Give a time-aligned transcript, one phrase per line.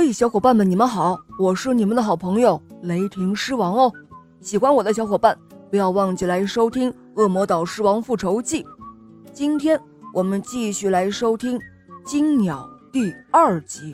[0.00, 3.92] 嘿，小伙伴们，你们好，我是你们的好朋友雷霆狮王哦。
[4.40, 5.36] 喜欢我的小伙伴，
[5.70, 8.62] 不要忘记来收听《恶魔岛狮王复仇记》。
[9.32, 9.76] 今天
[10.14, 11.58] 我们继续来收听
[12.06, 13.92] 《金鸟》第二集。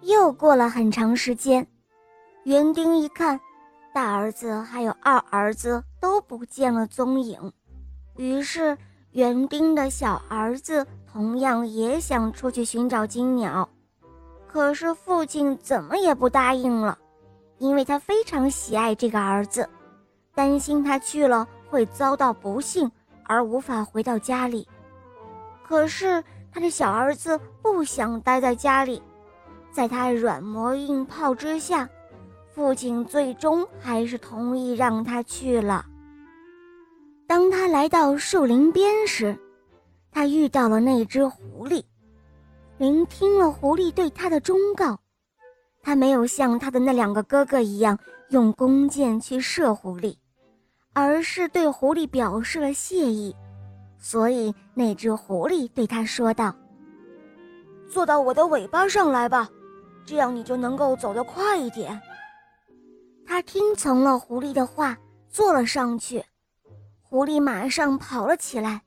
[0.00, 1.66] 又过了很长时间，
[2.44, 3.38] 园丁一看，
[3.92, 7.52] 大儿子还有二儿子都不见了踪影，
[8.16, 8.78] 于是
[9.16, 13.66] 园丁的小儿子同样也想出去寻找金鸟，
[14.46, 16.98] 可是父亲怎么也不答应了，
[17.56, 19.66] 因为他非常喜爱这个儿子，
[20.34, 22.92] 担心他去了会遭到不幸
[23.24, 24.68] 而无法回到家里。
[25.66, 29.02] 可是他的小儿子不想待在家里。
[29.72, 31.88] 在他软磨硬泡之下，
[32.54, 35.86] 父亲最终还是同意让他去了。
[37.26, 39.36] 当他来到树林边时，
[40.12, 41.82] 他遇到了那只狐狸。
[42.78, 44.98] 聆听了狐狸对他的忠告，
[45.82, 50.16] 他没有像他的那两个哥哥一样用弓箭去射狐狸，
[50.92, 53.34] 而是对狐狸表示了谢意。
[53.98, 56.54] 所以那只狐狸对他说道
[57.90, 59.48] ：“坐到我的尾巴上来吧。”
[60.06, 62.00] 这样你就能够走得快一点。
[63.26, 64.96] 他听从了狐狸的话，
[65.28, 66.22] 坐了上去。
[67.08, 68.82] 狐狸马上跑了起来，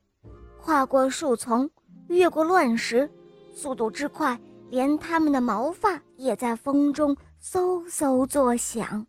[0.62, 1.70] 跨过树丛，
[2.08, 3.10] 越过乱石，
[3.56, 4.38] 速度之快，
[4.70, 9.06] 连它们的毛发也在风中嗖嗖作响。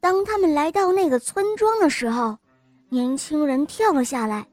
[0.00, 2.36] 当他们来到那个村庄的时候，
[2.88, 4.44] 年轻人跳了下来，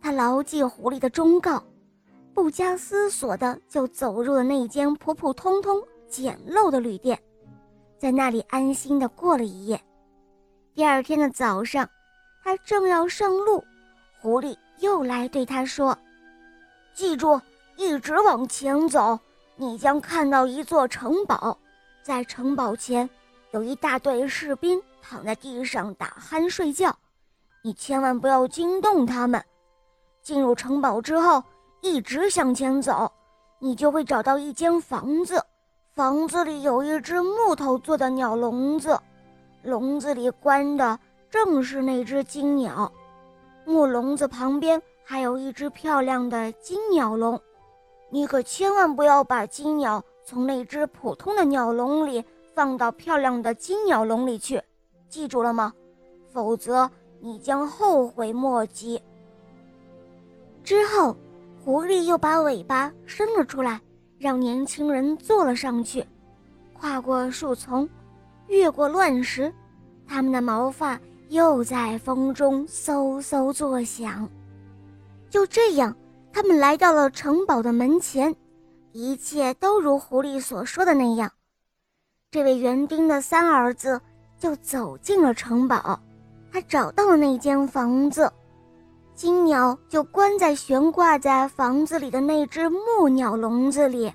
[0.00, 1.62] 他牢记狐狸的忠告。
[2.32, 7.18] 不加思索的就走入了那间普普通通、简陋的旅店，
[7.98, 9.80] 在那里安心的过了一夜。
[10.74, 11.88] 第二天的早上，
[12.46, 13.64] 他正要上路，
[14.20, 15.98] 狐狸又来对他说
[16.94, 17.40] ：“记住，
[17.74, 19.18] 一直往前走，
[19.56, 21.58] 你将看到一座城堡，
[22.04, 23.10] 在城堡前
[23.50, 26.96] 有一大队士兵躺在地上打鼾睡觉，
[27.62, 29.44] 你千万不要惊动他们。
[30.22, 31.42] 进入城堡之后。”
[31.82, 33.12] 一直向前走，
[33.60, 35.40] 你就会找到一间房子，
[35.94, 38.98] 房子里有一只木头做的鸟笼子，
[39.62, 40.98] 笼子里关的
[41.30, 42.90] 正是那只金鸟。
[43.64, 47.40] 木笼子旁边还有一只漂亮的金鸟笼，
[48.10, 54.62] 你可千万不要把金鸟从那只普通的鸟笼里放到漂亮的金鸟笼里去，
[55.08, 55.72] 记住了吗？
[56.32, 59.00] 否则你将后悔莫及。
[60.62, 61.16] 之后。
[61.64, 63.80] 狐狸又把尾巴伸了出来，
[64.20, 66.06] 让年轻人坐了上去，
[66.72, 67.88] 跨过树丛，
[68.46, 69.52] 越过乱石，
[70.06, 70.96] 他们的毛发
[71.28, 74.28] 又在风中嗖嗖作响。
[75.28, 75.94] 就这样，
[76.32, 78.34] 他们来到了城堡的门前，
[78.92, 81.30] 一切都如狐狸所说的那样。
[82.30, 84.00] 这位园丁的三儿子
[84.38, 85.98] 就走进了城堡，
[86.52, 88.32] 他找到了那间房子。
[89.14, 94.12] 金鸟就关在悬挂在房子里的那只木鸟笼子里，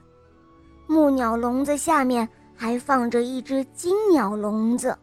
[0.88, 4.96] 木鸟笼子下面还放着一只金鸟笼子，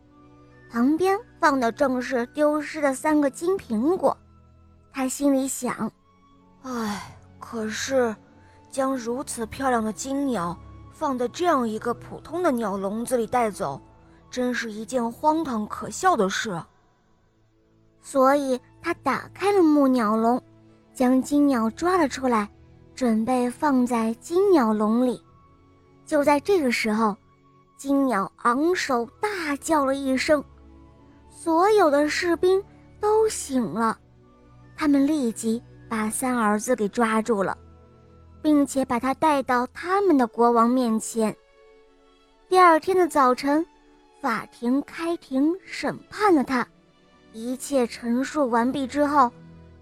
[0.71, 4.17] 旁边放的正是丢失的三个金苹果。
[4.93, 5.91] 他心里想
[6.63, 8.15] ：“唉，可是，
[8.71, 10.57] 将如此漂亮的金鸟
[10.93, 13.81] 放在这样一个普通的鸟笼子里带走，
[14.31, 16.61] 真是一件荒唐可笑的事。”
[18.01, 18.61] 所以。
[18.81, 20.41] 他打开了木鸟笼，
[20.95, 22.49] 将金鸟抓了出来，
[22.95, 25.21] 准备放在金鸟笼里。
[26.07, 27.15] 就在这个时候，
[27.77, 30.43] 金鸟昂首大叫了一声，
[31.41, 32.61] 所有的士兵
[33.01, 33.97] 都醒了，
[34.77, 37.57] 他们立即把三儿子给抓住了，
[38.43, 41.35] 并且把他带到他们的国王面前。
[42.49, 43.65] 第二天的早晨，
[44.21, 46.67] 法庭开庭审判了他。
[47.33, 49.31] 一切陈述完毕之后，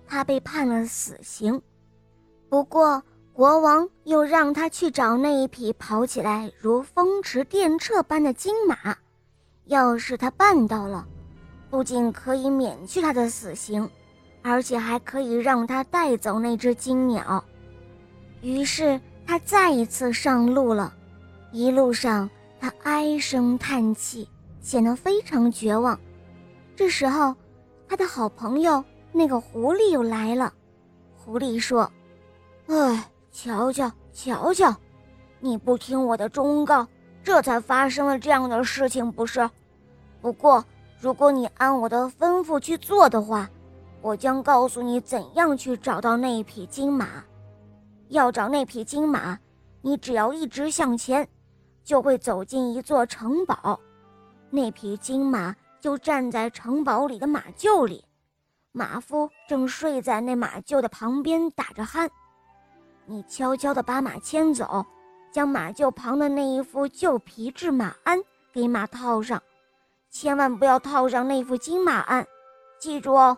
[0.06, 1.60] 他被判了死刑。
[2.50, 3.02] 不过，
[3.32, 8.94] 国王又让他去找那一匹跑起来如风驰电掣般的金马。
[9.64, 11.08] 要是他办到了，
[11.70, 13.88] 不仅可以免去他的死刑，
[14.42, 17.42] 而且还可以让他带走那只金鸟。
[18.40, 20.94] 于是，他再一次上路了。
[21.52, 22.28] 一路上，
[22.60, 24.28] 他唉声叹气，
[24.60, 25.98] 显得非常绝望。
[26.74, 27.34] 这时候，
[27.88, 30.52] 他的好朋友那个狐狸又来了。
[31.16, 31.90] 狐狸说
[32.68, 34.76] ：“哎，瞧瞧，瞧瞧，
[35.40, 36.86] 你不听我的忠告，
[37.24, 39.48] 这才发生了这样的事情，不是？
[40.20, 40.64] 不过，
[41.06, 43.48] 如果你按我的吩咐去做的话，
[44.02, 47.22] 我将告诉你怎样去找到那匹金马。
[48.08, 49.38] 要找那匹金马，
[49.82, 51.28] 你只要一直向前，
[51.84, 53.78] 就会走进一座城堡。
[54.50, 58.04] 那匹金马就站在城堡里的马厩里，
[58.72, 62.10] 马夫正睡在那马厩的旁边打着鼾。
[63.04, 64.84] 你悄悄地把马牵走，
[65.30, 68.20] 将马厩旁的那一副旧皮质马鞍
[68.52, 69.40] 给马套上，
[70.18, 72.26] 千万不要套上那副金马鞍，
[72.78, 73.36] 记住哦。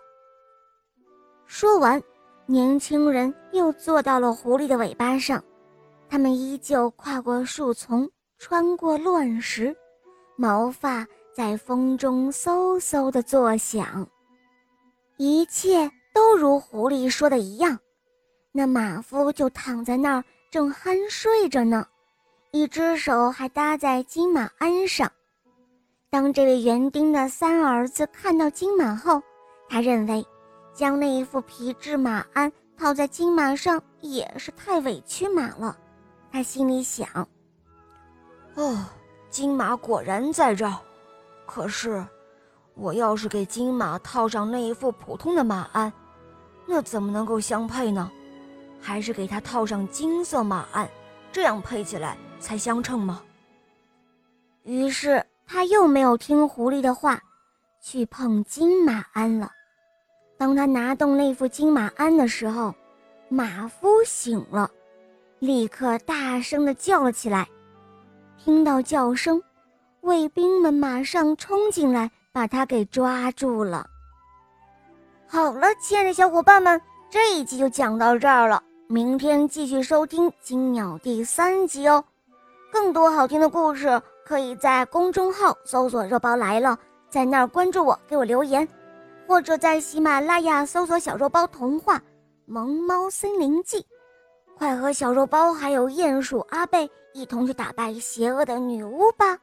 [1.45, 2.01] 说完，
[2.47, 5.43] 年轻人又坐到了狐狸的尾巴上，
[6.09, 8.09] 他们依旧跨过树丛，
[8.39, 9.77] 穿过乱石，
[10.37, 11.05] 毛发
[11.35, 14.07] 在风中嗖嗖地作响，
[15.17, 17.77] 一切都如狐狸说的一样。
[18.53, 21.85] 那马夫就躺在那儿，正酣睡着呢，
[22.53, 25.11] 一只手还搭在金马鞍上。
[26.11, 29.23] 当这位园丁的三儿子看到金马后，
[29.69, 30.27] 他认为
[30.73, 35.77] 将那一副皮质马鞍套在金马上也是太委屈马了。
[36.33, 37.07] 他心里想
[38.57, 38.87] ：“哦，
[39.29, 40.79] 金马果然在这儿。
[41.47, 42.03] 可是，
[42.75, 45.93] 我要是给金马套上那一副普通的马鞍，
[46.67, 48.11] 那怎么能够相配呢？”
[48.81, 50.89] 还是给他套上金色马鞍，
[51.33, 53.23] 这样配起来才相称吗？
[54.63, 57.19] 于是他又没有听狐狸的话，
[57.81, 59.51] 去碰金马鞍了。
[60.37, 62.75] 当他拿动那副金马鞍的时候，
[63.31, 64.71] 马夫醒了，
[65.39, 67.49] 立刻大声地叫了起来。
[68.37, 69.43] 听到叫声，
[70.03, 73.89] 卫兵们马上冲进来，把他给抓住了。
[75.27, 78.63] 好了，亲爱的小伙伴们，这一集就讲到这儿了。
[78.87, 82.05] 明天继续收听《金鸟》第三集哦，
[82.71, 86.79] 更多好听的故事可以在公众号搜索“肉包来了”，
[87.09, 88.69] 在那儿关注我，给我留言，
[89.27, 91.99] 或者在喜马拉雅搜索“小肉包童话
[92.45, 93.83] 萌猫森林记”，
[94.55, 99.39] 快和小肉包还有鼹鼠阿贝一同去打败邪恶的女巫吧！